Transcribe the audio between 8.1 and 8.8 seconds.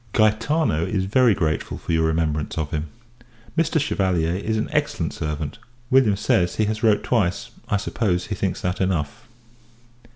he thinks